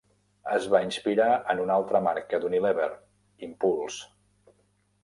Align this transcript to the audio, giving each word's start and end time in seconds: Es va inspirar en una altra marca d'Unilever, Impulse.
Es 0.53 0.63
va 0.75 0.79
inspirar 0.85 1.27
en 1.55 1.61
una 1.65 1.75
altra 1.83 2.01
marca 2.09 2.41
d'Unilever, 2.47 2.89
Impulse. 3.51 4.11